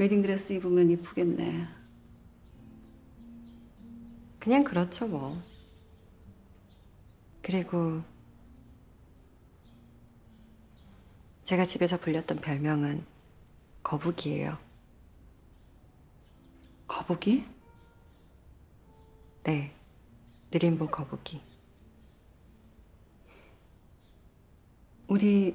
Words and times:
웨딩드레스 0.00 0.54
입으면 0.54 0.90
이쁘겠네. 0.92 1.68
그냥 4.38 4.64
그렇죠, 4.64 5.06
뭐. 5.06 5.38
그리고 7.42 8.00
제가 11.42 11.66
집에서 11.66 11.98
불렸던 11.98 12.40
별명은 12.40 13.04
거북이에요. 13.82 14.56
거북이? 16.86 17.44
네, 19.42 19.74
느림보 20.50 20.86
거북이. 20.86 21.42
우리 25.08 25.54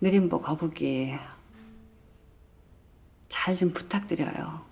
느림보 0.00 0.40
거북이 0.40 1.14
잘 3.44 3.56
좀 3.56 3.74
부탁드려요. 3.74 4.64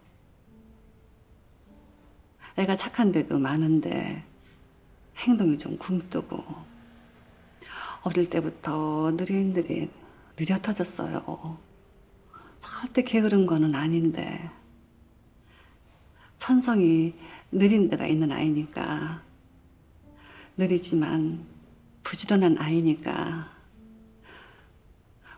애가 2.57 2.75
착한 2.75 3.13
데도 3.13 3.39
많은데 3.39 4.25
행동이 5.19 5.59
좀 5.59 5.77
굼뜨고 5.77 6.43
어릴 8.01 8.31
때부터 8.31 9.11
느릿느릿 9.15 9.91
느려 10.37 10.57
터졌어요. 10.57 11.59
절대 12.61 13.03
게으른 13.03 13.45
거는 13.45 13.75
아닌데 13.75 14.49
천성이 16.39 17.15
느린 17.51 17.91
데가 17.91 18.07
있는 18.07 18.33
아이니까 18.33 19.23
느리지만 20.57 21.45
부지런한 22.05 22.57
아이니까 22.57 23.51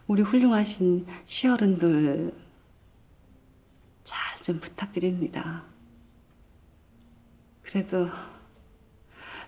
우리 0.06 0.22
훌륭하신 0.22 1.04
시어른들 1.24 2.32
잘 2.32 2.43
좀 4.44 4.60
부탁드립니다. 4.60 5.64
그래도 7.62 8.10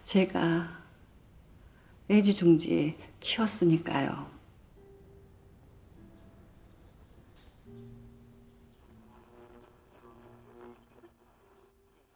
제가 0.07 0.83
애지중지 2.09 2.97
키웠으니까요. 3.21 4.31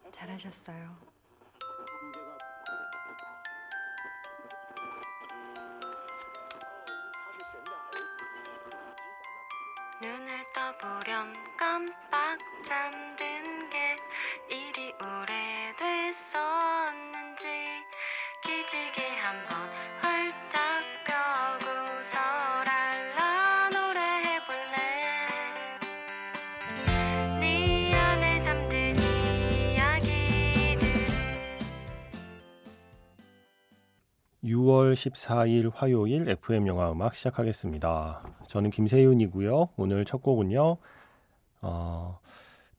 잘하셨어요. 0.09 1.10
잠든 12.71 13.67
게 13.69 13.97
이리 14.49 14.93
오래됐었는지 14.93 16.23
기지개 18.45 19.09
한번 19.19 19.67
활짝 19.99 20.79
펴고서 21.05 22.15
랄라 22.63 23.67
노래해볼래 23.73 24.75
네 27.41 27.93
안에 27.93 28.41
잠든 28.41 28.95
이야기들 29.75 30.87
6월 34.45 34.93
14일 34.93 35.71
화요일 35.75 36.29
FM 36.29 36.67
영화 36.67 36.89
음악 36.89 37.15
시작하겠습니다. 37.15 38.23
저는 38.47 38.69
김세윤이고요. 38.69 39.71
오늘 39.75 40.05
첫 40.05 40.21
곡은요. 40.23 40.77
어, 41.63 42.19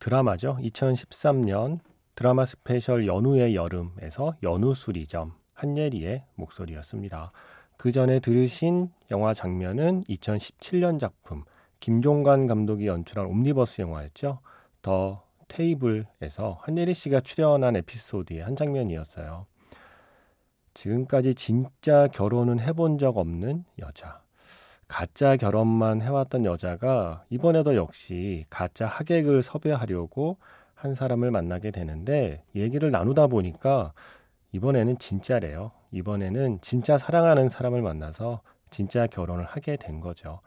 드라마죠. 0.03 0.59
2013년 0.61 1.79
드라마 2.17 2.45
스페셜 2.45 3.07
연우의 3.07 3.55
여름에서 3.55 4.35
연우 4.43 4.75
수리점 4.75 5.33
한예리의 5.55 6.25
목소리였습니다. 6.35 7.31
그 7.77 7.93
전에 7.93 8.19
들으신 8.19 8.91
영화 9.13 9.33
장면은 9.33 10.03
2017년 10.09 10.99
작품 10.99 11.45
김종관 11.79 12.47
감독이 12.47 12.89
연출한 12.89 13.27
옴니버스 13.27 13.83
영화였죠. 13.83 14.41
더 14.83 15.23
테이블에서 15.47 16.59
한예리 16.63 16.95
씨가 16.95 17.21
출연한 17.21 17.77
에피소드의 17.77 18.41
한 18.41 18.57
장면이었어요. 18.57 19.47
지금까지 20.75 21.37
진짜 21.37 22.09
결혼은 22.09 22.59
해본 22.59 22.99
적 22.99 23.19
없는 23.19 23.65
여자. 23.79 24.21
가짜 24.93 25.39
결혼만 25.39 26.03
해왔던 26.03 26.45
여자가 26.45 27.25
이번에도 27.31 27.77
역시 27.77 28.45
가짜 28.51 28.87
하객을 28.87 29.43
섭외하려고 29.43 30.37
한 30.75 30.95
사람을 30.95 31.31
만나게 31.31 31.71
되는데 31.71 32.45
얘기를 32.55 32.91
나누다 32.91 33.29
보니까 33.29 33.95
이번에는 34.53 34.99
진짜래요. 34.99 35.73
이번에는 35.93 36.59
진짜 36.61 36.99
사랑하는 36.99 37.49
사람을 37.49 37.81
만나서 37.81 38.43
진짜 38.69 39.07
결혼을 39.07 39.47
하게 39.47 39.77
된 39.77 39.99
거죠. 40.01 40.41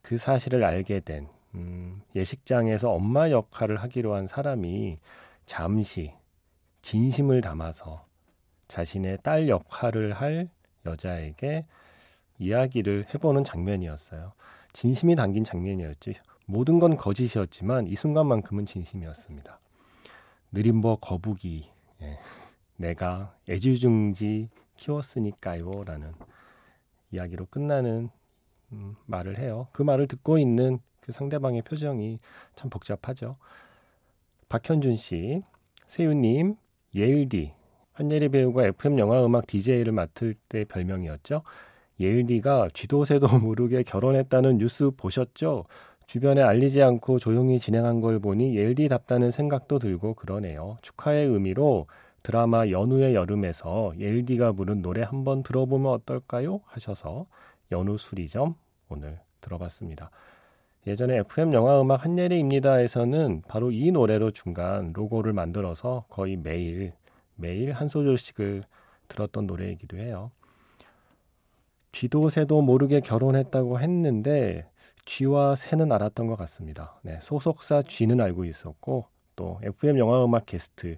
그 0.00 0.16
사실을 0.16 0.64
알게 0.64 1.00
된 1.00 1.28
음, 1.54 2.00
예식장에서 2.16 2.90
엄마 2.90 3.28
역할을 3.30 3.76
하기로 3.76 4.14
한 4.14 4.26
사람이 4.26 5.00
잠시 5.44 6.14
진심을 6.80 7.42
담아서 7.42 8.06
자신의 8.68 9.18
딸 9.22 9.50
역할을 9.50 10.14
할 10.14 10.48
여자에게 10.86 11.66
이야기를 12.38 13.06
해보는 13.14 13.44
장면이었어요. 13.44 14.32
진심이 14.72 15.16
담긴 15.16 15.44
장면이었지. 15.44 16.14
모든 16.46 16.78
건 16.78 16.96
거짓이었지만 16.96 17.86
이 17.86 17.94
순간만큼은 17.94 18.66
진심이었습니다. 18.66 19.60
느림보 20.52 20.96
거북이, 20.96 21.70
예. 22.02 22.18
내가 22.76 23.34
애주중지 23.48 24.48
키웠으니까요. 24.76 25.70
라는 25.84 26.12
이야기로 27.10 27.46
끝나는 27.46 28.10
음, 28.72 28.96
말을 29.06 29.38
해요. 29.38 29.68
그 29.72 29.82
말을 29.82 30.08
듣고 30.08 30.38
있는 30.38 30.78
그 31.00 31.12
상대방의 31.12 31.62
표정이 31.62 32.18
참 32.54 32.70
복잡하죠. 32.70 33.36
박현준 34.48 34.96
씨, 34.96 35.42
세윤님, 35.86 36.56
예일디, 36.94 37.52
한예리 37.92 38.28
배우가 38.30 38.66
FM 38.66 38.98
영화 38.98 39.24
음악 39.24 39.46
DJ를 39.46 39.92
맡을 39.92 40.34
때 40.48 40.64
별명이었죠. 40.64 41.42
예일디가 42.00 42.70
쥐도새도 42.74 43.26
모르게 43.40 43.82
결혼했다는 43.82 44.58
뉴스 44.58 44.90
보셨죠? 44.96 45.64
주변에 46.06 46.42
알리지 46.42 46.82
않고 46.82 47.18
조용히 47.18 47.58
진행한 47.58 48.00
걸 48.00 48.18
보니 48.18 48.56
예일디답다는 48.56 49.30
생각도 49.30 49.78
들고 49.78 50.14
그러네요. 50.14 50.76
축하의 50.82 51.26
의미로 51.26 51.86
드라마 52.22 52.68
연우의 52.68 53.14
여름에서 53.14 53.94
예일디가 53.98 54.52
부른 54.52 54.82
노래 54.82 55.02
한번 55.02 55.42
들어보면 55.42 55.90
어떨까요? 55.92 56.60
하셔서 56.66 57.26
연우 57.70 57.96
수리점 57.98 58.54
오늘 58.88 59.18
들어봤습니다. 59.40 60.10
예전에 60.86 61.18
FM 61.18 61.52
영화 61.52 61.80
음악 61.80 62.04
한예리입니다에서는 62.04 63.42
바로 63.46 63.70
이 63.70 63.90
노래로 63.92 64.32
중간 64.32 64.92
로고를 64.92 65.32
만들어서 65.32 66.04
거의 66.08 66.36
매일 66.36 66.92
매일 67.36 67.72
한 67.72 67.88
소절씩을 67.88 68.64
들었던 69.08 69.46
노래이기도 69.46 69.96
해요. 69.96 70.30
쥐도 71.92 72.30
새도 72.30 72.62
모르게 72.62 73.00
결혼했다고 73.00 73.78
했는데 73.78 74.66
쥐와 75.04 75.56
새는 75.56 75.92
알았던 75.92 76.26
것 76.26 76.36
같습니다. 76.36 76.98
네, 77.02 77.18
소속사 77.20 77.82
쥐는 77.82 78.20
알고 78.20 78.44
있었고 78.44 79.06
또 79.36 79.60
FM 79.62 79.98
영화 79.98 80.24
음악 80.24 80.46
게스트 80.46 80.96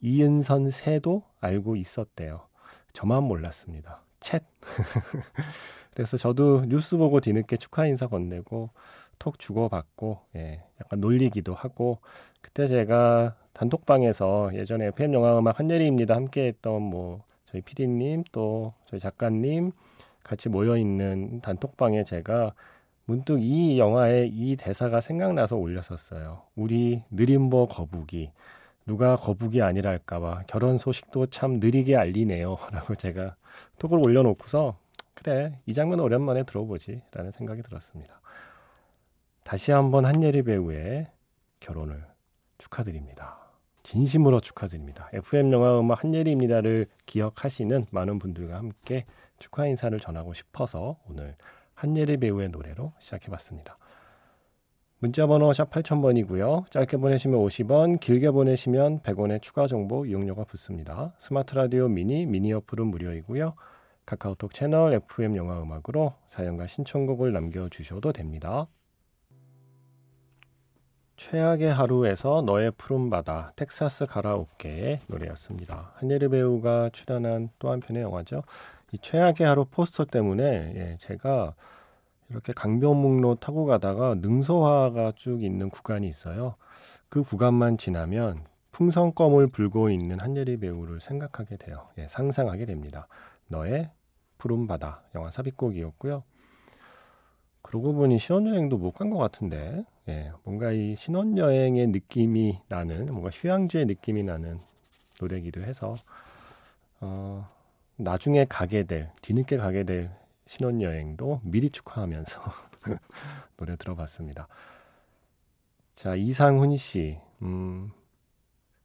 이은선 0.00 0.70
새도 0.70 1.22
알고 1.40 1.76
있었대요. 1.76 2.46
저만 2.92 3.24
몰랐습니다. 3.24 4.02
챗. 4.20 4.42
그래서 5.94 6.16
저도 6.16 6.64
뉴스 6.66 6.96
보고 6.96 7.20
뒤늦게 7.20 7.56
축하 7.56 7.86
인사 7.86 8.06
건네고 8.06 8.70
톡 9.18 9.38
주고받고 9.38 10.20
예, 10.36 10.62
약간 10.80 11.00
놀리기도 11.00 11.54
하고 11.54 11.98
그때 12.40 12.66
제가 12.66 13.34
단톡방에서 13.52 14.52
예전에 14.54 14.86
FM 14.86 15.14
영화 15.14 15.36
음악 15.38 15.58
한예리입니다 15.58 16.14
함께했던 16.14 16.82
뭐 16.82 17.24
저희 17.46 17.62
PD님 17.62 18.24
또 18.30 18.74
저희 18.86 19.00
작가님 19.00 19.72
같이 20.28 20.50
모여 20.50 20.76
있는 20.76 21.40
단톡방에 21.40 22.04
제가 22.04 22.52
문득 23.06 23.40
이 23.40 23.78
영화의 23.78 24.28
이 24.28 24.56
대사가 24.56 25.00
생각나서 25.00 25.56
올렸었어요. 25.56 26.42
우리 26.54 27.02
느림보 27.10 27.68
거북이 27.68 28.30
누가 28.84 29.16
거북이 29.16 29.62
아니랄까봐 29.62 30.42
결혼 30.46 30.76
소식도 30.76 31.28
참 31.28 31.60
느리게 31.60 31.96
알리네요라고 31.96 32.94
제가 33.00 33.36
톡을 33.78 34.06
올려놓고서 34.06 34.76
그래 35.14 35.58
이 35.64 35.72
장면 35.72 36.00
오랜만에 36.00 36.42
들어보지라는 36.42 37.32
생각이 37.32 37.62
들었습니다. 37.62 38.20
다시 39.44 39.72
한번 39.72 40.04
한예리 40.04 40.42
배우의 40.42 41.06
결혼을 41.60 42.04
축하드립니다. 42.58 43.47
진심으로 43.88 44.40
축하드립니다. 44.40 45.08
FM 45.14 45.50
영화 45.50 45.80
음악 45.80 46.04
한예리입니다를 46.04 46.88
기억하시는 47.06 47.86
많은 47.90 48.18
분들과 48.18 48.56
함께 48.56 49.06
축하 49.38 49.66
인사를 49.66 49.98
전하고 49.98 50.34
싶어서 50.34 50.98
오늘 51.08 51.36
한예리 51.72 52.18
배우의 52.18 52.50
노래로 52.50 52.92
시작해봤습니다. 52.98 53.78
문자번호 54.98 55.54
샵 55.54 55.70
8000번이고요. 55.70 56.70
짧게 56.70 56.98
보내시면 56.98 57.40
50원, 57.40 57.98
길게 57.98 58.30
보내시면 58.32 59.00
100원의 59.00 59.40
추가 59.40 59.66
정보 59.66 60.04
이용료가 60.04 60.44
붙습니다. 60.44 61.14
스마트 61.18 61.54
라디오 61.54 61.88
미니, 61.88 62.26
미니 62.26 62.52
어플은 62.52 62.88
무료이고요. 62.88 63.54
카카오톡 64.04 64.52
채널 64.52 64.92
FM 64.92 65.34
영화 65.36 65.62
음악으로 65.62 66.12
사연과 66.26 66.66
신청곡을 66.66 67.32
남겨주셔도 67.32 68.12
됩니다. 68.12 68.66
최악의 71.18 71.74
하루에서 71.74 72.42
너의 72.42 72.70
푸른 72.78 73.10
바다 73.10 73.52
텍사스 73.56 74.06
가라오케의 74.06 75.00
노래였습니다. 75.08 75.90
한예리 75.96 76.28
배우가 76.28 76.90
출연한 76.92 77.50
또 77.58 77.70
한 77.72 77.80
편의 77.80 78.02
영화죠. 78.04 78.44
이 78.92 78.98
최악의 78.98 79.44
하루 79.44 79.64
포스터 79.64 80.04
때문에 80.04 80.44
예, 80.76 80.96
제가 81.00 81.54
이렇게 82.30 82.52
강변북로 82.52 83.34
타고 83.34 83.66
가다가 83.66 84.14
능소화가 84.14 85.12
쭉 85.16 85.42
있는 85.42 85.70
구간이 85.70 86.08
있어요. 86.08 86.54
그 87.08 87.24
구간만 87.24 87.78
지나면 87.78 88.44
풍선껌을 88.70 89.48
불고 89.48 89.90
있는 89.90 90.20
한예리 90.20 90.58
배우를 90.58 91.00
생각하게 91.00 91.56
돼요. 91.56 91.88
예, 91.98 92.06
상상하게 92.06 92.64
됩니다. 92.64 93.08
너의 93.48 93.90
푸른 94.38 94.68
바다 94.68 95.02
영화 95.16 95.32
삽입곡이었고요. 95.32 96.22
그러고 97.68 97.92
보니 97.94 98.18
신혼여행도 98.18 98.78
못 98.78 98.92
간 98.94 99.10
것 99.10 99.18
같은데 99.18 99.84
예, 100.08 100.32
뭔가 100.44 100.72
이 100.72 100.96
신혼여행의 100.96 101.88
느낌이 101.88 102.60
나는 102.68 103.06
뭔가 103.06 103.30
휴양지의 103.30 103.86
느낌이 103.86 104.22
나는 104.24 104.58
노래기도 105.20 105.62
해서 105.62 105.96
어, 107.00 107.46
나중에 107.96 108.44
가게 108.46 108.84
될 108.84 109.10
뒤늦게 109.22 109.56
가게 109.58 109.84
될 109.84 110.10
신혼여행도 110.46 111.40
미리 111.44 111.70
축하하면서 111.70 112.40
노래 113.58 113.76
들어봤습니다. 113.76 114.48
자 115.94 116.14
이상훈 116.14 116.76
씨, 116.76 117.18
음, 117.42 117.90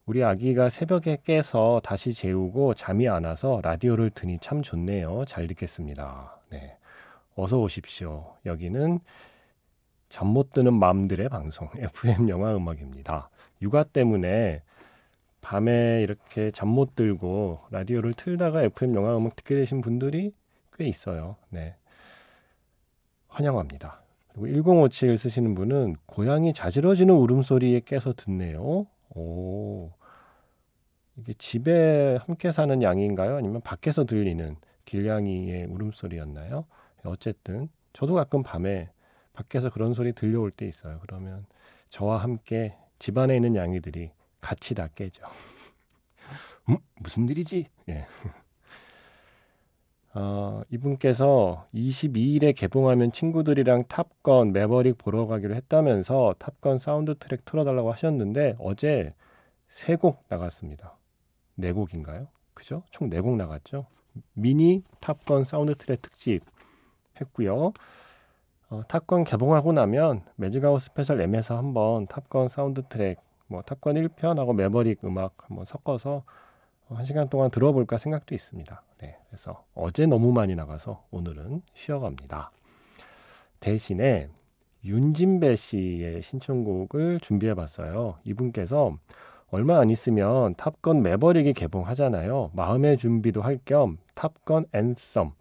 우리 0.06 0.24
아기가 0.24 0.70
새벽에 0.70 1.20
깨서 1.24 1.82
다시 1.84 2.14
재우고 2.14 2.74
잠이 2.74 3.08
안 3.08 3.24
와서 3.26 3.62
라디오를 3.64 4.10
드니 4.12 4.40
참 4.40 4.62
좋네요. 4.62 5.26
잘 5.26 5.48
듣겠습니다. 5.48 6.40
네. 6.50 6.78
어서 7.36 7.60
오십시오. 7.60 8.36
여기는 8.46 9.00
잠 10.10 10.28
못 10.28 10.52
드는 10.52 10.74
마음들의 10.74 11.28
방송 11.30 11.70
FM 11.78 12.30
영화 12.30 12.56
음악입니다. 12.56 13.30
육아 13.62 13.84
때문에 13.84 14.62
밤에 15.42 16.02
이렇게 16.04 16.52
잠 16.52 16.70
못 16.70 16.96
들고 16.96 17.60
라디오를 17.72 18.14
틀다가 18.14 18.64
FM 18.64 18.96
영화 18.96 19.18
음악 19.18 19.36
듣게 19.36 19.56
되신 19.56 19.82
분들이 19.82 20.34
꽤 20.78 20.86
있어요. 20.86 21.36
네. 21.50 21.76
환영합니다. 23.28 24.02
그리고 24.34 24.48
1057 24.48 25.18
쓰시는 25.18 25.54
분은 25.56 25.96
고양이 26.06 26.54
자지러지는 26.54 27.14
울음소리에 27.16 27.82
깨서 27.82 28.14
듣네요. 28.14 28.88
오. 29.16 29.92
이게 31.18 31.34
집에 31.34 32.18
함께 32.26 32.52
사는 32.52 32.82
양인가요? 32.82 33.38
아니면 33.38 33.62
밖에서 33.62 34.04
들리는 34.06 34.56
길냥이의 34.86 35.66
울음소리였나요? 35.66 36.66
어쨌든 37.06 37.70
저도 37.94 38.14
가끔 38.16 38.44
밤에 38.44 38.90
밖에서 39.34 39.70
그런 39.70 39.94
소리 39.94 40.14
들려올 40.14 40.52
때 40.52 40.66
있어요. 40.68 41.00
그러면 41.02 41.46
저와 41.90 42.18
함께 42.18 42.76
집안에 43.00 43.36
있는 43.36 43.56
냥이들이 43.56 44.12
같이 44.42 44.76
다 44.76 44.88
깨죠. 44.96 45.24
음, 46.70 46.78
무슨 47.00 47.28
일이지? 47.30 47.68
예. 47.90 48.06
어, 50.16 50.62
이분께서 50.70 51.66
22일에 51.74 52.56
개봉하면 52.56 53.12
친구들이랑 53.12 53.86
탑건 53.88 54.54
매버릭 54.54 54.98
보러 55.00 55.26
가기로 55.26 55.56
했다면서 55.56 56.36
탑건 56.38 56.78
사운드 56.78 57.16
트랙 57.18 57.46
틀어달라고 57.46 57.92
하셨는데 57.92 58.56
어제 58.60 59.14
세 59.70 59.96
곡 59.98 60.24
나갔습니다. 60.30 60.98
네 61.56 61.72
곡인가요? 61.72 62.28
그죠? 62.54 62.84
총 62.92 63.10
네 63.10 63.22
곡 63.22 63.38
나갔죠. 63.38 63.88
미니 64.34 64.84
탑건 65.00 65.44
사운드 65.46 65.74
트랙 65.76 66.02
특집 66.04 66.42
했고요. 67.22 67.74
어, 68.70 68.84
탑건 68.88 69.24
개봉하고 69.24 69.72
나면 69.74 70.24
매직아워 70.36 70.82
스페셜 70.82 71.22
M에서 71.22 71.58
한번 71.58 72.08
탑건 72.08 72.48
사운드 72.48 72.84
트랙 72.90 73.20
뭐 73.48 73.62
탑건 73.62 73.96
1편하고 73.96 74.56
매버릭 74.56 75.04
음악 75.06 75.34
한번 75.38 75.66
섞어서 75.66 76.24
한 76.90 77.06
시간 77.06 77.30
동안 77.30 77.50
들어볼까 77.50 77.98
생각도 77.98 78.36
있습니다. 78.36 78.84
네, 79.02 79.18
그래서 79.28 79.64
어제 79.74 80.06
너무 80.06 80.32
많이 80.32 80.56
나가서 80.56 81.04
오늘은 81.12 81.62
쉬어갑니다. 81.74 82.52
대신에 83.60 84.30
윤진배 84.86 85.56
씨의 85.56 86.22
신청곡을 86.22 87.20
준비해 87.22 87.54
봤어요. 87.54 88.16
이분께서 88.26 88.98
얼마 89.50 89.80
안 89.80 89.90
있으면 89.90 90.56
탑건 90.56 91.02
매버릭이 91.04 91.54
개봉하잖아요. 91.54 92.52
마음의 92.54 92.98
준비도 92.98 93.42
할 93.42 93.60
겸 93.66 93.98
탑건 94.16 94.66
Anthem 94.74 95.32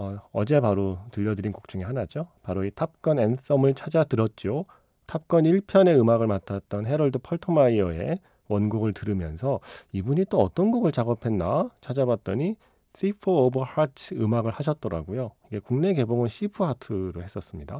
어, 0.00 0.18
어제 0.32 0.60
바로 0.60 0.98
들려드린 1.10 1.52
곡 1.52 1.68
중에 1.68 1.82
하나죠. 1.82 2.28
바로 2.42 2.64
이 2.64 2.70
탑건 2.70 3.18
Anthem을 3.18 3.74
찾아 3.74 4.02
들었죠. 4.02 4.64
탑건 5.04 5.44
1편의 5.44 6.00
음악을 6.00 6.26
맡았던 6.26 6.86
해롤드 6.86 7.18
펄터마이어의 7.18 8.18
원곡을 8.48 8.94
들으면서 8.94 9.60
이분이 9.92 10.24
또 10.30 10.40
어떤 10.40 10.70
곡을 10.70 10.90
작업했나 10.90 11.68
찾아봤더니 11.82 12.56
Thief 12.94 13.30
of 13.30 13.58
Hearts 13.58 14.14
음악을 14.14 14.52
하셨더라고요. 14.52 15.32
이게 15.48 15.58
국내 15.58 15.92
개봉은 15.92 16.28
시프 16.28 16.64
하트로 16.64 17.22
했었습니다. 17.22 17.78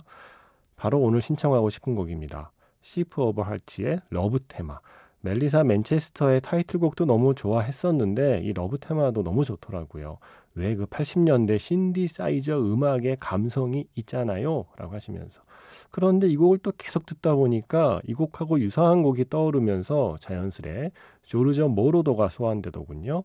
바로 0.76 1.00
오늘 1.00 1.22
신청하고 1.22 1.70
싶은 1.70 1.94
곡입니다. 1.94 2.52
시프 2.82 3.22
오브 3.22 3.40
하츠의 3.40 4.02
러브 4.10 4.40
테마. 4.46 4.78
멜리사 5.22 5.64
맨체스터의 5.64 6.40
타이틀곡도 6.40 7.04
너무 7.04 7.34
좋아했었는데 7.34 8.40
이 8.42 8.52
러브 8.52 8.78
테마도 8.78 9.22
너무 9.22 9.44
좋더라고요. 9.44 10.18
왜 10.54 10.74
그 10.74 10.86
80년대 10.86 11.58
신디사이저 11.58 12.58
음악의 12.58 13.18
감성이 13.20 13.86
있잖아요. 13.94 14.66
라고 14.76 14.94
하시면서. 14.94 15.42
그런데 15.90 16.28
이 16.28 16.36
곡을 16.36 16.58
또 16.58 16.72
계속 16.76 17.06
듣다 17.06 17.34
보니까 17.36 18.00
이 18.06 18.14
곡하고 18.14 18.60
유사한 18.60 19.02
곡이 19.02 19.28
떠오르면서 19.28 20.16
자연스레 20.20 20.90
조르저 21.22 21.68
모로도가 21.68 22.28
소환되더군요. 22.28 23.22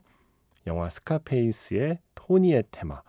영화 0.68 0.90
스카페이스의 0.90 2.00
토니의 2.14 2.66
테마. 2.72 3.02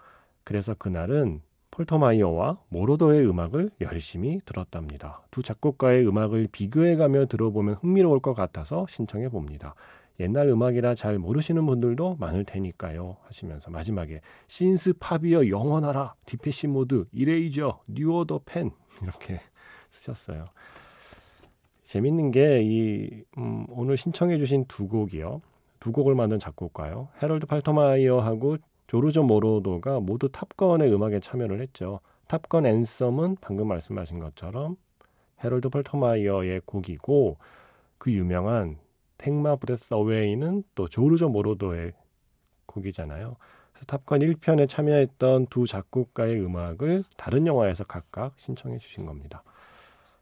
그래서 0.44 0.74
그날은 0.74 1.40
폴터마이어와 1.76 2.58
모로도의 2.70 3.28
음악을 3.28 3.70
열심히 3.82 4.40
들었답니다. 4.46 5.22
두 5.30 5.42
작곡가의 5.42 6.08
음악을 6.08 6.48
비교해가며 6.50 7.26
들어보면 7.26 7.76
흥미로울 7.82 8.20
것 8.20 8.32
같아서 8.34 8.86
신청해 8.88 9.28
봅니다. 9.28 9.74
옛날 10.18 10.48
음악이라 10.48 10.94
잘 10.94 11.18
모르시는 11.18 11.66
분들도 11.66 12.16
많을 12.18 12.44
테니까요. 12.44 13.18
하시면서 13.24 13.70
마지막에 13.70 14.22
synth 14.48 14.94
pop이여 14.98 15.50
영원하라 15.50 16.14
디페시 16.24 16.68
모드 16.68 17.04
이레이저 17.12 17.80
뉴오더 17.88 18.40
팬 18.46 18.70
이렇게 19.02 19.40
쓰셨어요. 19.90 20.46
재밌는 21.82 22.30
게 22.30 23.24
음, 23.36 23.66
오늘 23.68 23.98
신청해 23.98 24.38
주신 24.38 24.64
두 24.66 24.88
곡이요. 24.88 25.42
두 25.78 25.92
곡을 25.92 26.14
만든 26.14 26.38
작곡가요. 26.38 27.08
해롤드 27.22 27.46
펄터마이어하고 27.46 28.56
조르조 28.86 29.24
모로더가 29.24 30.00
모두 30.00 30.30
탑건의 30.30 30.92
음악에 30.92 31.20
참여를 31.20 31.60
했죠. 31.60 32.00
탑건 32.28 32.66
Anthem은 32.66 33.36
방금 33.40 33.68
말씀하신 33.68 34.18
것처럼 34.18 34.76
해롤드 35.42 35.68
펄터마이어의 35.68 36.62
곡이고 36.64 37.36
그 37.98 38.12
유명한 38.12 38.78
Take 39.18 39.44
My 39.44 39.56
Breath 39.56 39.94
Away는 39.94 40.64
또 40.74 40.88
조르조 40.88 41.28
모로더의 41.28 41.92
곡이잖아요. 42.66 43.36
탑건 43.86 44.20
1편에 44.20 44.68
참여했던 44.68 45.46
두 45.46 45.66
작곡가의 45.66 46.40
음악을 46.40 47.04
다른 47.16 47.46
영화에서 47.46 47.84
각각 47.84 48.32
신청해 48.36 48.78
주신 48.78 49.04
겁니다. 49.04 49.42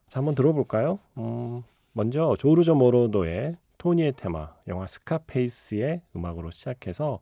자, 0.08 0.20
한번 0.20 0.34
들어볼까요? 0.34 0.98
음, 1.18 1.62
먼저 1.92 2.34
조르조 2.38 2.74
모로더의 2.74 3.56
토니의 3.78 4.14
테마, 4.16 4.54
영화 4.68 4.86
스카페이스의 4.86 6.02
음악으로 6.16 6.50
시작해서 6.50 7.20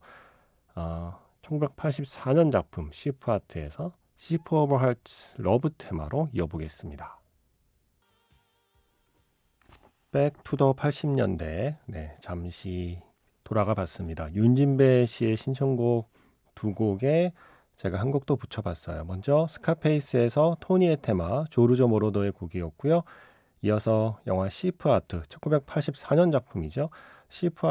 어, 0.75 1.18
1984년 1.42 2.50
작품 2.52 2.90
시프하트에서 2.92 3.92
Thief 4.14 4.56
of 4.56 4.76
Hearts 4.76 5.37
러브 5.38 5.70
테마로 5.76 6.28
이어보겠습니다. 6.32 7.20
Back 10.12 10.40
to 10.40 10.54
the 10.54 10.75
80년대 10.75 11.76
네, 11.87 12.16
잠시 12.20 13.00
돌아가 13.44 13.75
봤습니다. 13.75 14.32
윤진배 14.32 15.06
씨의 15.06 15.37
신청곡 15.37 16.11
두 16.54 16.75
곡에 16.75 17.32
제가 17.76 17.99
한 17.99 18.11
곡도 18.11 18.37
붙여봤어요. 18.37 19.04
먼저 19.04 19.46
스카페이스에서 19.49 20.58
토니의 20.61 20.99
테마 21.02 21.46
조르조 21.50 21.88
모로더의 21.88 22.32
곡이었고요. 22.32 23.02
이어서 23.62 24.20
영화 24.26 24.49
시프하트 24.49 25.22
1984년 25.22 26.30
작품이죠. 26.30 26.90
Thief 27.30 27.66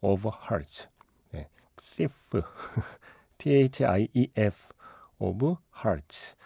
of 0.00 0.28
Hearts 0.28 0.88
네, 0.88 0.91
Thief 1.96 2.14
T-H-I-E-F 3.38 4.56
of 5.18 5.56
Hearts 5.84 6.36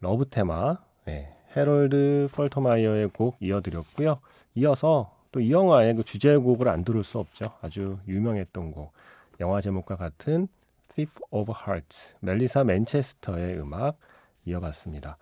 러브 0.00 0.28
테마 0.28 0.78
네, 1.04 1.34
해롤드 1.56 2.28
펄터마이어의 2.32 3.08
곡 3.08 3.36
이어드렸고요. 3.40 4.20
이어서 4.56 5.16
또 5.32 5.40
이 5.40 5.50
영화의 5.50 5.94
그 5.94 6.02
주제곡을 6.02 6.66
안 6.66 6.82
들을 6.82 7.04
수 7.04 7.18
없죠. 7.18 7.44
아주 7.60 7.98
유명했던 8.08 8.72
곡. 8.72 8.92
영화 9.38 9.60
제목과 9.60 9.96
같은 9.96 10.48
Thief 10.94 11.12
of 11.30 11.52
Hearts, 11.52 12.16
멜리사 12.20 12.64
맨체스터의 12.64 13.58
음악 13.58 13.98
이어봤습니다. 14.46 15.18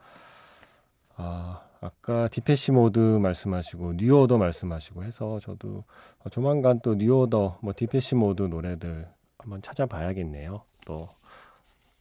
아, 1.16 1.62
아까 1.80 2.28
디페시 2.28 2.70
모드 2.70 3.00
말씀하시고 3.00 3.94
뉴오더 3.94 4.38
말씀하시고 4.38 5.02
해서 5.02 5.40
저도 5.40 5.82
어, 6.20 6.28
조만간 6.28 6.78
또 6.80 6.94
뉴오더 6.94 7.58
뭐 7.60 7.72
디페시 7.74 8.14
모드 8.14 8.42
노래들 8.42 9.08
한번 9.44 9.60
찾아봐야겠네요. 9.60 10.62
또 10.86 11.08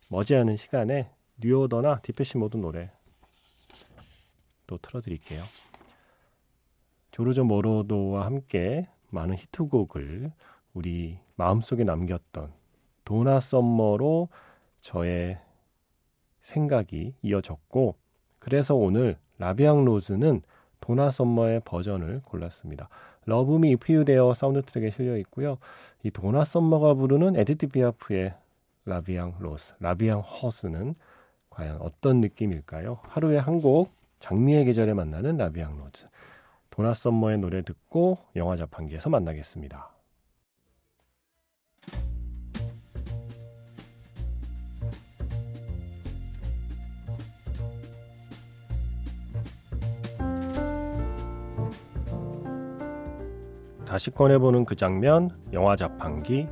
머지않은 0.10 0.56
시간에 0.56 1.12
뉴오더나 1.42 2.00
디페시 2.00 2.38
모드 2.38 2.56
노래 2.56 2.90
또 4.66 4.78
틀어드릴게요. 4.78 5.44
조르조 7.12 7.44
모로더와 7.44 8.26
함께 8.26 8.88
많은 9.10 9.38
히트곡을 9.38 10.32
우리 10.74 11.20
마음속에 11.36 11.84
남겼던 11.84 12.54
도나 13.04 13.42
썸머로 13.42 14.30
저의 14.80 15.40
생각이 16.40 17.14
이어졌고 17.22 17.96
그래서 18.40 18.74
오늘 18.74 19.18
La 19.38 19.51
Vie 19.51 19.71
en 19.71 19.84
rose는 19.84 20.42
도나 20.80 21.12
썸머의 21.12 21.62
버전을 21.66 22.22
골랐습니다. 22.24 22.88
Love 23.26 23.58
Me 23.58 23.72
If 23.72 24.06
You 24.06 24.18
Dare 24.18 24.34
사운드 24.34 24.62
트랙에 24.64 24.92
실려 24.92 25.18
있고요. 25.18 25.58
이 26.04 26.12
도나 26.12 26.44
썸머가 26.46 26.94
부르는 26.96 27.36
에디트 27.36 27.68
피아프의 27.68 28.34
라비앙 28.86 29.36
로즈, 29.40 29.74
라비앙 29.80 30.20
허스는 30.20 30.96
과연 31.50 31.78
어떤 31.82 32.20
느낌일까요? 32.22 33.00
하루에 33.04 33.38
한 33.38 33.62
곡 33.62 33.92
장미의 34.20 34.66
계절에 34.66 34.94
만나는 34.94 35.38
La 35.38 35.49
Vie 35.49 35.66
en 35.66 35.78
rose. 35.78 36.08
도나 36.70 36.94
썸머의 36.94 37.38
노래 37.38 37.62
듣고 37.62 38.18
영화 38.36 38.56
자판기에서 38.56 39.10
만나겠습니다. 39.10 39.93
다시 53.94 54.10
꺼내보는 54.10 54.66
그 54.66 54.76
장면, 54.76 55.30
영화 55.54 55.76
자판기. 55.76 56.48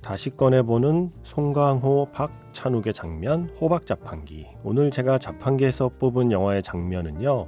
다시 0.00 0.30
꺼내보는 0.30 1.12
송강호, 1.22 2.08
박찬욱의 2.12 2.92
장면, 2.92 3.50
호박 3.60 3.86
자판기. 3.86 4.48
오늘 4.64 4.90
제가 4.90 5.18
자판기에서 5.18 5.90
뽑은 6.00 6.32
영화의 6.32 6.64
장면은요. 6.64 7.46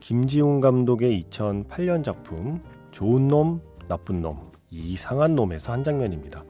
김지훈 0.00 0.60
감독의 0.60 1.22
2008년 1.30 2.04
작품 2.04 2.60
좋은 2.90 3.28
놈, 3.28 3.60
나쁜 3.88 4.22
놈, 4.22 4.50
이상한 4.70 5.34
놈에서 5.34 5.72
한 5.72 5.84
장면입니다. 5.84 6.44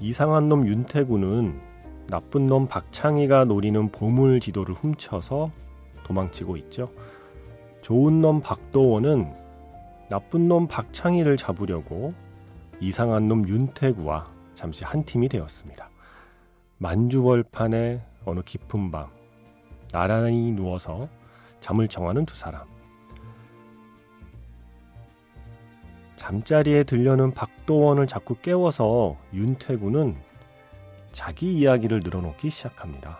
이상한 0.00 0.48
놈 0.48 0.66
윤태구는 0.66 1.60
나쁜 2.08 2.46
놈 2.46 2.66
박창희가 2.66 3.44
노리는 3.44 3.88
보물 3.90 4.40
지도를 4.40 4.74
훔쳐서 4.74 5.50
도망치고 6.04 6.56
있죠. 6.58 6.86
좋은 7.82 8.20
놈 8.20 8.40
박도원은 8.40 9.32
나쁜 10.10 10.48
놈 10.48 10.66
박창희를 10.66 11.36
잡으려고 11.36 12.10
이상한 12.80 13.28
놈 13.28 13.48
윤태구와 13.48 14.26
잠시 14.54 14.84
한 14.84 15.04
팀이 15.04 15.28
되었습니다. 15.28 15.88
만주벌판의 16.78 18.02
어느 18.24 18.40
깊은 18.42 18.90
밤, 18.90 19.08
나란히 19.92 20.50
누워서 20.52 21.08
잠을 21.60 21.86
청하는 21.86 22.26
두 22.26 22.36
사람. 22.36 22.71
잠자리에 26.22 26.84
들려는 26.84 27.32
박도원을 27.34 28.06
자꾸 28.06 28.36
깨워서 28.36 29.18
윤태구는 29.32 30.14
자기 31.10 31.52
이야기를 31.52 31.98
늘어놓기 31.98 32.48
시작합니다. 32.48 33.18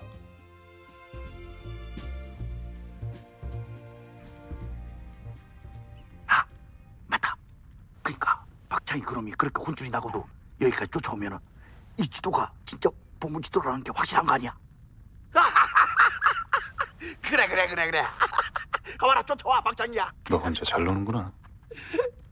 맞다. 7.08 7.36
그러니까 8.04 8.44
박창희 8.68 9.02
그놈이 9.02 9.32
그렇게 9.32 9.60
혼쭐이 9.60 9.90
나고도 9.90 10.24
여기까지 10.60 10.88
쫓아오면은 10.92 11.38
이 11.96 12.06
지도가 12.06 12.52
진짜 12.64 12.88
보물 13.18 13.42
지도라는 13.42 13.82
게 13.82 13.90
확실한 13.92 14.24
거 14.24 14.34
아니야? 14.34 14.56
그래 17.20 17.48
그래 17.48 17.66
그래 17.66 17.90
그래. 17.90 18.04
가만라 18.96 19.24
쫓아와 19.24 19.60
박창희야. 19.60 20.12
너 20.30 20.36
혼자 20.36 20.64
잘 20.64 20.84
노는구나. 20.84 21.32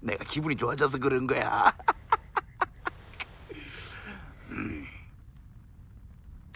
내가 0.00 0.25
기분이 0.25 0.57
좋아져서 0.57 0.99
그런 0.99 1.26
거야. 1.26 1.75
음. 4.50 4.85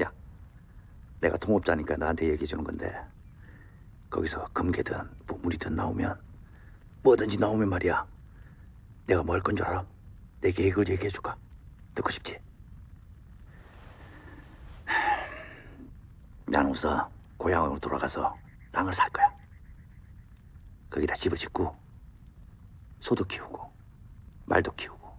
야, 0.02 0.10
내가 1.20 1.36
동업자니까 1.36 1.96
나한테 1.96 2.28
얘기해 2.30 2.46
주는 2.46 2.64
건데 2.64 2.94
거기서 4.10 4.46
금괴든 4.52 4.96
보물이든 5.26 5.74
나오면 5.74 6.20
뭐든지 7.02 7.38
나오면 7.38 7.68
말이야. 7.68 8.06
내가 9.06 9.22
뭐 9.22 9.34
할 9.34 9.42
건 9.42 9.56
줄 9.56 9.66
알아? 9.66 9.84
내 10.40 10.50
계획을 10.50 10.88
얘기해 10.88 11.10
줄까? 11.10 11.36
듣고 11.94 12.10
싶지? 12.10 12.38
난 16.46 16.66
우선 16.66 17.06
고향으로 17.36 17.78
돌아가서 17.78 18.34
땅을 18.72 18.92
살 18.94 19.08
거야. 19.10 19.30
거기다 20.90 21.14
집을 21.14 21.36
짓고 21.36 21.76
소도 23.04 23.22
키우고 23.26 23.70
말도 24.46 24.74
키우고 24.76 25.14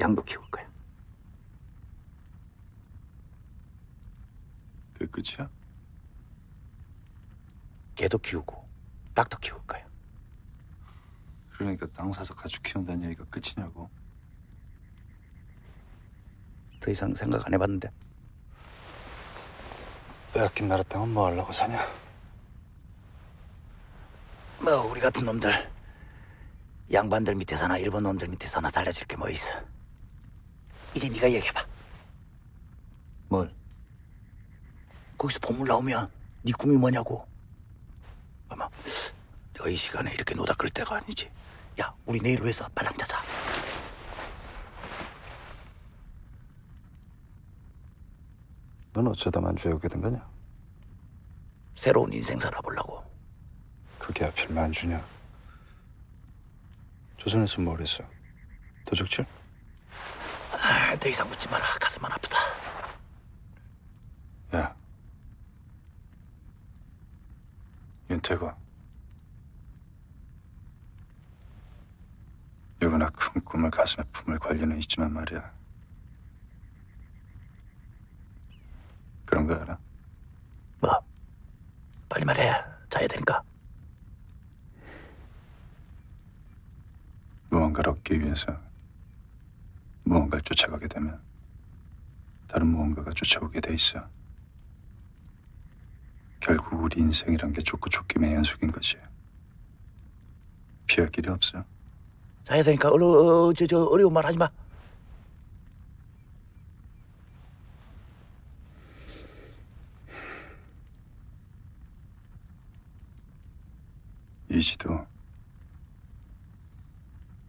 양도 0.00 0.20
키울 0.24 0.42
거야. 0.50 0.68
그 4.94 5.08
끝이야? 5.08 5.48
개도 7.94 8.18
키우고 8.18 8.68
닭도 9.14 9.38
키울 9.38 9.64
거야. 9.64 9.86
그러니까 11.50 11.86
땅 11.92 12.12
사서 12.12 12.34
가축 12.34 12.64
키운다는 12.64 13.04
얘기가 13.10 13.24
끝이냐고. 13.26 13.88
더 16.80 16.90
이상 16.90 17.14
생각 17.14 17.46
안 17.46 17.54
해봤는데 17.54 17.92
빼앗긴 20.34 20.66
나라 20.66 20.82
땅은 20.82 21.10
뭐 21.14 21.26
하려고 21.26 21.52
사냐? 21.52 21.78
뭐 24.60 24.90
우리 24.90 25.00
같은 25.00 25.24
놈들 25.24 25.77
양반들 26.92 27.34
밑에 27.34 27.56
사나 27.56 27.76
일본 27.78 28.04
놈들 28.04 28.28
밑에 28.28 28.46
사나 28.46 28.70
달라질 28.70 29.06
게 29.06 29.16
뭐 29.16 29.28
있어. 29.28 29.52
이제 30.94 31.08
네가 31.08 31.30
얘기해봐. 31.30 31.64
뭘? 33.28 33.54
거기서 35.18 35.38
보물 35.40 35.68
나오면 35.68 36.10
네 36.42 36.52
꿈이 36.52 36.76
뭐냐고. 36.76 37.26
아마 38.48 38.68
내가 39.52 39.68
이 39.68 39.76
시간에 39.76 40.12
이렇게 40.14 40.34
노다 40.34 40.54
끌 40.54 40.70
때가 40.70 40.96
아니지. 40.96 41.30
야, 41.80 41.94
우리 42.06 42.20
내일 42.20 42.42
회사 42.44 42.66
빨랑 42.74 42.96
자자. 42.96 43.18
넌 48.92 49.06
어쩌다 49.06 49.40
만주에 49.40 49.72
오게 49.72 49.88
된 49.88 50.00
거냐? 50.00 50.26
새로운 51.74 52.12
인생 52.12 52.38
살아보려고. 52.38 53.04
그게 53.98 54.24
하필 54.24 54.50
만주냐? 54.54 55.04
조선에서 57.18 57.60
뭘 57.60 57.80
했어? 57.80 58.02
도적질? 58.84 59.26
아, 60.52 60.96
더 60.98 61.08
이상 61.08 61.28
묻지 61.28 61.48
마라. 61.48 61.74
가슴만 61.78 62.10
아프다. 62.12 62.38
야. 64.54 64.74
윤태과. 68.10 68.56
누구나 72.80 73.10
큰 73.10 73.44
꿈을 73.44 73.70
가슴에 73.70 74.04
품을 74.12 74.38
권리는 74.38 74.78
있지만 74.78 75.12
말이야. 75.12 75.52
그런 79.26 79.46
거 79.46 79.54
알아? 79.54 79.76
뭐? 80.80 81.00
빨리 82.08 82.24
말해. 82.24 82.50
자야 82.88 83.06
되니까. 83.08 83.42
무언가를 87.50 87.92
얻기 87.92 88.20
위해서 88.20 88.58
무언가를 90.04 90.42
쫓아가게 90.42 90.86
되면 90.88 91.20
다른 92.46 92.68
무언가가 92.68 93.07
쫓아오게 93.18 93.60
돼 93.60 93.74
있어. 93.74 94.08
결국 96.38 96.80
우리 96.80 97.00
인생이란 97.00 97.52
게 97.52 97.60
좁고 97.60 97.90
좁기의 97.90 98.32
연속인 98.32 98.70
거지. 98.70 98.96
피할 100.86 101.10
길이 101.10 101.28
없어. 101.28 101.64
자야 102.44 102.62
되니까 102.62 102.90
얼어, 102.90 103.48
어, 103.48 103.52
저, 103.54 103.66
저 103.66 103.82
어려운 103.84 104.12
말 104.12 104.24
하지 104.24 104.38
마. 104.38 104.48
이지도 114.48 115.06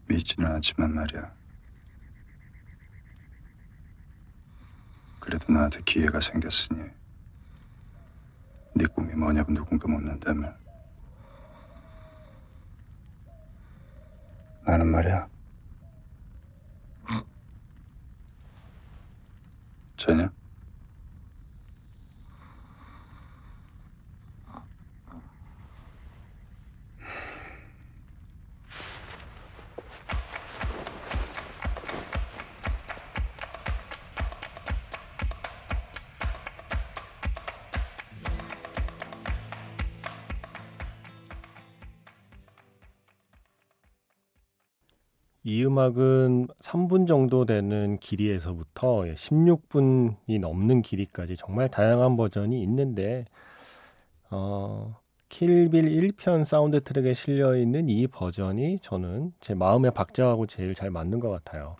믿지는 0.08 0.52
않지만 0.52 0.94
말이야. 0.96 1.39
그래도 5.30 5.54
나한테 5.54 5.82
기회가 5.86 6.20
생겼으니 6.20 6.90
네 8.74 8.86
꿈이 8.88 9.14
뭐냐고 9.14 9.54
누군가 9.54 9.88
묻는다면. 9.88 10.56
나는 14.66 14.88
말이야. 14.88 15.28
전혀 19.98 20.32
이 45.50 45.66
음악은 45.66 46.46
3분 46.62 47.08
정도 47.08 47.44
되는 47.44 47.98
길이에서부터 47.98 49.02
16분이 49.16 50.40
넘는 50.40 50.84
길이까지 50.84 51.38
정말 51.38 51.70
다양한 51.70 52.18
버전이 52.18 52.62
있는데 52.62 53.26
어, 54.30 54.96
킬빌 55.28 55.86
1편 55.86 56.44
사운드 56.44 56.84
트랙에 56.84 57.16
실려 57.16 57.58
있는 57.58 57.90
이 57.90 58.06
버전이 58.06 58.78
저는 58.78 59.34
제 59.40 59.56
마음의 59.56 59.90
박자하고 59.96 60.46
제일 60.46 60.76
잘 60.76 60.92
맞는 60.92 61.20
것 61.20 61.30
같아요. 61.30 61.78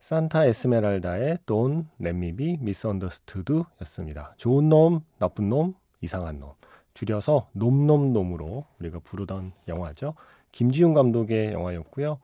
산타 0.00 0.44
에스메랄다의 0.44 1.38
Don't 1.46 1.86
Let 2.02 2.14
Me 2.14 2.36
Be 2.36 2.58
Misunderstood 2.60 3.62
였습니다. 3.80 4.34
좋은 4.36 4.68
놈, 4.68 5.00
나쁜 5.18 5.48
놈, 5.48 5.72
이상한 6.02 6.40
놈. 6.40 6.52
줄여서 6.92 7.48
놈놈놈으로 7.52 8.66
우리가 8.80 8.98
부르던 8.98 9.52
영화죠. 9.66 10.12
김지훈 10.52 10.92
감독의 10.92 11.54
영화였고요. 11.54 12.18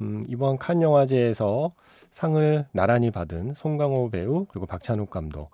음, 0.00 0.22
이번 0.28 0.58
칸 0.58 0.82
영화제에서 0.82 1.72
상을 2.10 2.66
나란히 2.72 3.10
받은 3.10 3.54
송강호 3.54 4.10
배우 4.10 4.46
그리고 4.46 4.66
박찬욱 4.66 5.10
감독 5.10 5.50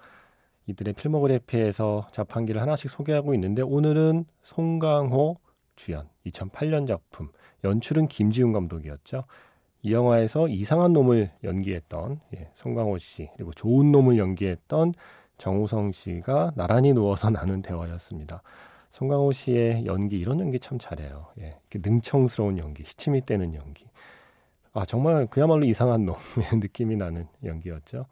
이들의 0.67 0.95
필모그래피에서 0.95 2.09
자판기를 2.13 2.61
하나씩 2.61 2.91
소개하고 2.91 3.35
있는데 3.35 3.63
오늘은 3.63 4.25
송강호 4.43 5.37
주연 5.77 6.09
2008년 6.27 6.87
작품 6.87 7.31
연출은 7.65 8.09
김지훈 8.09 8.53
감독이었죠. 8.53 9.25
이 9.83 9.93
영화에서 9.93 10.49
이상한 10.49 10.93
놈을 10.93 11.33
연기했던 11.43 12.21
예, 12.37 12.51
송강호 12.55 12.99
씨 12.99 13.29
그리고 13.35 13.53
좋은 13.53 13.91
놈을 13.91 14.19
연기했던 14.19 14.95
정우성 15.39 15.91
씨가 15.93 16.53
나란히 16.55 16.93
누워서 16.93 17.31
나눈 17.31 17.63
대화였습니다. 17.63 18.43
송강호 18.91 19.33
씨의 19.33 19.87
연기 19.87 20.19
이런 20.19 20.39
연기 20.39 20.61
참 20.61 20.79
잘해요. 20.79 21.29
예, 21.41 21.59
능청스러운 21.75 22.59
연기, 22.59 22.85
시침이 22.85 23.25
떼는 23.25 23.55
연기. 23.55 23.87
아 24.73 24.85
정말 24.87 25.27
그야말로 25.27 25.65
이상한 25.65 26.07
놈의 26.07 26.21
느낌이 26.61 26.97
나는 26.97 27.27
연기였죠. 27.45 28.07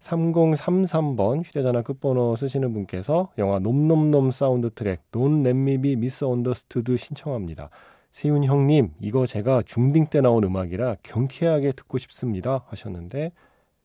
3033번 0.00 1.44
휴대전화 1.44 1.82
끝번호 1.82 2.34
쓰시는 2.34 2.72
분께서 2.72 3.28
영화 3.36 3.58
놈놈놈 3.58 4.30
사운드 4.30 4.70
트랙 4.70 5.10
Don't 5.12 5.42
Be 5.82 5.92
Misunderstood 5.92 6.96
신청합니다. 6.96 7.68
세윤 8.12 8.44
형님 8.44 8.94
이거 8.98 9.26
제가 9.26 9.62
중딩 9.62 10.06
때 10.06 10.20
나온 10.20 10.42
음악이라 10.42 10.96
경쾌하게 11.02 11.72
듣고 11.72 11.98
싶습니다 11.98 12.64
하셨는데 12.68 13.32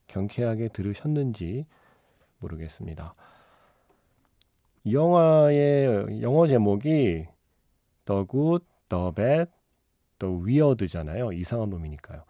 경쾌하게 0.07 0.69
들으셨는지 0.69 1.65
모르겠습니다. 2.39 3.13
이 4.85 4.93
영화의 4.93 6.21
영어 6.21 6.47
제목이 6.47 7.25
The 8.05 9.11
Bad, 9.15 9.51
The 10.25 10.43
Weird잖아요. 10.43 11.33
이상한 11.33 11.69
놈이니까요. 11.69 12.23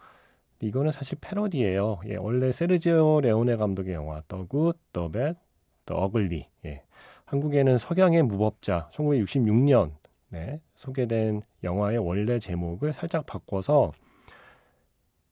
이거는 0.60 0.92
사실 0.92 1.18
패러디예요. 1.20 2.00
예, 2.06 2.16
원래 2.16 2.52
세르지오 2.52 3.20
레오네 3.22 3.56
감독의 3.56 3.94
영화 3.94 4.22
The 4.28 4.46
Good, 4.50 4.78
The 4.92 5.10
Bad, 5.10 5.38
The. 5.86 6.46
예. 6.64 6.82
한국에는 7.24 7.78
석양의 7.78 8.22
무법자 8.22 8.88
1966년 8.92 9.92
네, 10.28 10.60
소개된 10.74 11.42
영화의 11.62 11.98
원래 11.98 12.38
제목을 12.38 12.92
살짝 12.92 13.26
바꿔서 13.26 13.92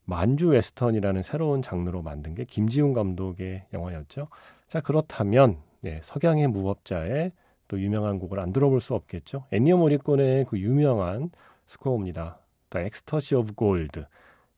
만주 0.05 0.49
웨스턴이라는 0.49 1.23
새로운 1.23 1.61
장르로 1.61 2.01
만든 2.01 2.35
게 2.35 2.45
김지운 2.45 2.93
감독의 2.93 3.65
영화였죠. 3.73 4.27
자 4.67 4.81
그렇다면 4.81 5.57
네, 5.81 5.99
석양의 6.03 6.47
무법자의 6.47 7.31
또 7.67 7.79
유명한 7.79 8.19
곡을 8.19 8.39
안 8.39 8.53
들어볼 8.53 8.79
수 8.79 8.93
없겠죠. 8.93 9.45
엔니오 9.51 9.77
모리코네의 9.77 10.45
그 10.45 10.59
유명한 10.59 11.31
스코어입니다. 11.65 12.39
The 12.75 12.85
Ecstasy 12.87 13.41
of 13.41 13.53
Gold. 13.55 14.03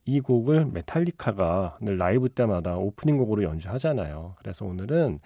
이 0.05 0.19
곡을 0.19 0.65
메탈리카가 0.65 1.77
늘 1.81 1.97
라이브 1.97 2.29
때마다 2.29 2.77
오프닝 2.77 3.17
곡으로 3.17 3.43
연주하잖아요. 3.43 4.35
그래서 4.39 4.65
오늘은 4.65 5.19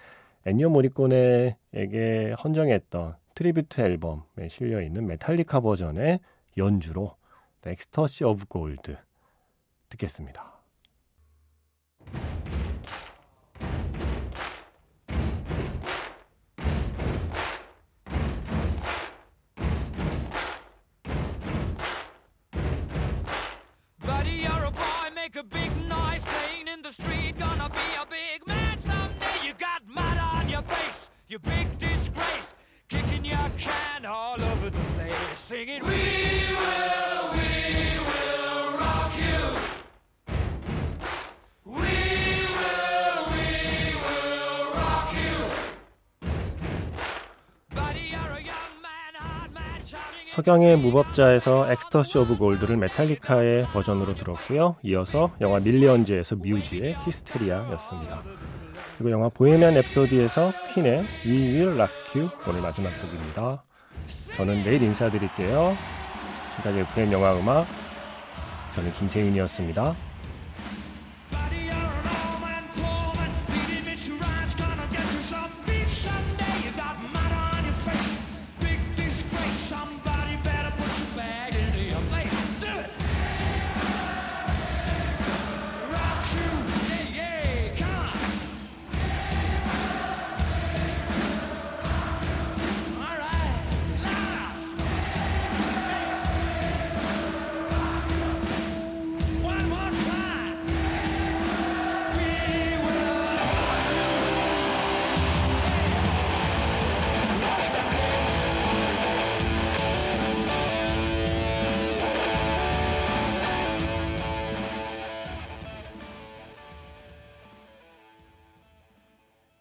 엔니오 0.44 0.68
모리코네에게 0.68 2.34
헌정했던 2.42 3.16
tribute 3.34 3.80
앨범에 3.80 4.48
실려 4.48 4.82
있는 4.82 5.06
메탈리카 5.06 5.60
버전의 5.60 6.20
연주로 6.58 7.16
Ecstasy 7.66 8.30
of 8.30 8.44
Gold 8.50 8.96
듣겠습니다. 9.88 10.51
You 31.32 31.38
big 31.38 31.78
disgrace. 31.78 32.54
Kicking 32.88 33.24
your 33.24 33.48
can 33.56 34.04
all 34.04 34.38
over 34.38 34.68
the 34.68 34.84
place, 34.96 35.38
singing, 35.38 35.80
We 35.82 35.88
will, 35.88 37.24
we 37.32 37.50
will 38.10 38.66
rock 38.76 39.12
you. 39.16 39.40
We 41.64 41.94
will, 42.58 43.20
we 43.32 43.48
will 44.04 44.64
rock 44.76 45.08
you. 45.16 45.36
Buddy, 47.74 48.04
you're 48.12 48.34
a 48.36 48.42
young 48.52 48.74
man, 48.82 49.14
hard 49.16 49.54
man, 49.54 49.80
shouting. 49.80 50.26
in 50.26 50.34
석양의 50.34 50.76
무법자에서 50.76 51.72
엑스터시 51.72 52.18
오브 52.18 52.36
골드를 52.36 52.76
메탈리카의 52.76 53.68
버전으로 53.72 54.16
들었고요. 54.16 54.76
이어서 54.82 55.34
영화 55.40 55.60
밀리언즈에서 55.60 56.36
뮤즈의 56.36 56.94
히스테리아였습니다. 57.06 58.20
그리고 58.96 59.10
영화 59.10 59.28
보헤미안 59.28 59.74
랩소디에서 59.74 60.52
퀸의 60.74 61.04
We 61.24 61.54
Will 61.54 61.74
Rock 61.74 62.20
You 62.20 62.30
오늘 62.46 62.60
마지막 62.60 62.90
곡입니다. 63.00 63.62
저는 64.34 64.62
내일 64.64 64.82
인사드릴게요. 64.82 65.76
지금까지 66.50 66.80
FM 66.92 67.12
영화 67.12 67.34
음악 67.34 67.66
저는 68.74 68.92
김세윤이었습니다. 68.92 69.94